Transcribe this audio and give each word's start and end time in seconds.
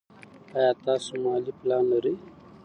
ایا 0.57 0.71
تاسو 0.85 1.11
مالي 1.23 1.51
پلان 1.59 1.83
لرئ. 1.91 2.15